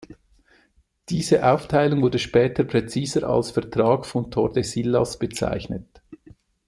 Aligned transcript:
Diese 1.09 1.45
Aufteilung 1.47 2.01
wurde 2.01 2.17
später 2.17 2.63
präziser 2.63 3.29
als 3.29 3.51
Vertrag 3.51 4.07
von 4.07 4.31
Tordesillas 4.31 5.19
bezeichnet. 5.19 6.01